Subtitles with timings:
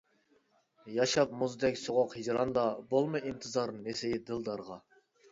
[0.93, 2.63] ياشاپ مۇزدەك سوغۇق ھىجراندا،
[2.93, 4.79] بولما ئىنتىزار نېسى دىلدارغا.